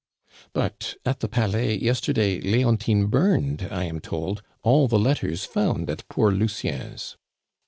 [0.53, 6.09] "But at the Palais, yesterday, Leontine burned, I am told, all the letters found at
[6.09, 7.17] poor Lucien's."